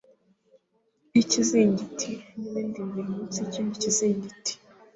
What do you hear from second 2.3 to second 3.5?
n ibindi bibiri munsi y